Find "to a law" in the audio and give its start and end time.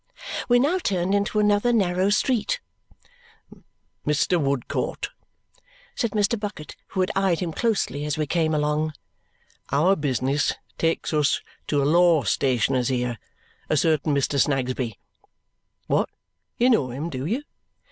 11.67-12.23